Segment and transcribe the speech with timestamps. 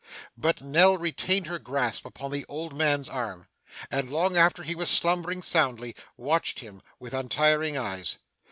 [0.35, 3.47] But Nell retained her grasp upon the old man's arm,
[3.91, 8.17] and long after he was slumbering soundly, watched him with untiring eyes.